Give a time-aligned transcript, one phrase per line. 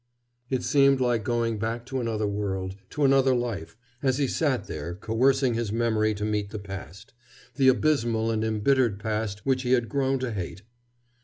[0.49, 4.95] It seemed like going back to another world, to another life, as he sat there
[4.95, 7.13] coercing his memory to meet the past,
[7.53, 10.63] the abysmal and embittered past which he had grown to hate.